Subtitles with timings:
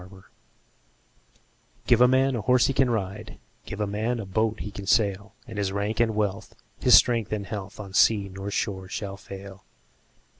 [0.01, 0.25] Gifts
[1.85, 4.87] GIVE a man a horse he can ride, Give a man a boat he can
[4.87, 9.15] sail; And his rank and wealth, his strength and health, On sea nor shore shall
[9.17, 9.63] fail.